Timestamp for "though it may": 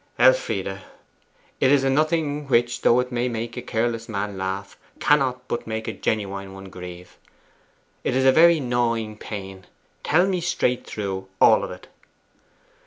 2.81-3.29